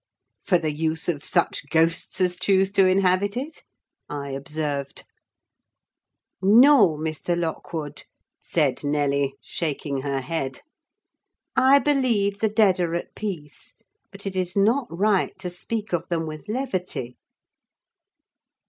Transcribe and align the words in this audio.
"For 0.43 0.57
the 0.57 0.71
use 0.73 1.07
of 1.07 1.23
such 1.23 1.69
ghosts 1.69 2.19
as 2.21 2.35
choose 2.35 2.71
to 2.71 2.87
inhabit 2.87 3.37
it?" 3.37 3.61
I 4.09 4.31
observed. 4.31 5.03
"No, 6.41 6.97
Mr. 6.97 7.37
Lockwood," 7.39 8.05
said 8.41 8.83
Nelly, 8.83 9.35
shaking 9.43 10.01
her 10.01 10.21
head. 10.21 10.61
"I 11.55 11.77
believe 11.77 12.39
the 12.39 12.49
dead 12.49 12.79
are 12.79 12.95
at 12.95 13.13
peace: 13.13 13.75
but 14.11 14.25
it 14.25 14.35
is 14.35 14.55
not 14.55 14.87
right 14.89 15.37
to 15.37 15.51
speak 15.51 15.93
of 15.93 16.07
them 16.07 16.25
with 16.25 16.47
levity." 16.49 17.15